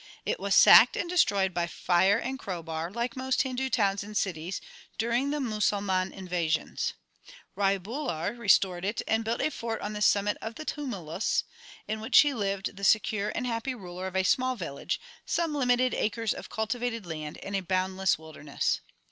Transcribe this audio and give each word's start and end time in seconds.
It 0.25 0.39
was 0.39 0.55
sacked 0.55 0.97
and 0.97 1.07
destroyed 1.07 1.53
by 1.53 1.67
fire 1.67 2.17
and 2.17 2.39
crowbar, 2.39 2.89
like 2.89 3.15
most 3.15 3.43
Hindu 3.43 3.69
towns 3.69 4.03
and 4.03 4.17
cities, 4.17 4.59
during 4.97 5.29
the 5.29 5.39
Musalman 5.39 6.11
invasions. 6.11 6.93
Rai 7.55 7.77
Bular 7.77 8.35
restored 8.35 8.83
it 8.83 9.03
and 9.07 9.23
built 9.23 9.41
a 9.41 9.51
fort 9.51 9.79
on 9.81 9.93
the 9.93 10.01
summit 10.01 10.37
of 10.41 10.55
the 10.55 10.65
tumulus, 10.65 11.43
in 11.87 11.99
which 11.99 12.17
he 12.21 12.33
lived 12.33 12.77
the 12.77 12.83
secure 12.83 13.31
and 13.35 13.45
happy 13.45 13.75
ruler 13.75 14.07
of 14.07 14.15
a 14.15 14.23
small 14.23 14.55
village, 14.55 14.99
some 15.23 15.53
limited 15.53 15.93
acres 15.93 16.33
of 16.33 16.49
cultivated 16.49 17.05
land, 17.05 17.37
and 17.37 17.55
a 17.55 17.59
boundless 17.61 18.17
wilderness. 18.17 18.81